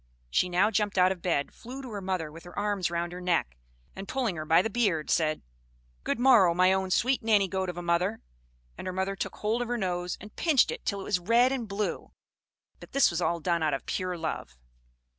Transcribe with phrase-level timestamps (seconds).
[0.31, 3.21] She now jumped out of bed, flew to her mother; with her arms round her
[3.21, 3.55] neck,
[3.95, 5.43] and pulling her by the beard, said,
[6.03, 8.19] "Good morrow, my own sweet nanny goat of a mother."
[8.79, 11.51] And her mother took hold of her nose, and pinched it till it was red
[11.51, 12.13] and blue;
[12.79, 14.57] but this was all done out of pure love.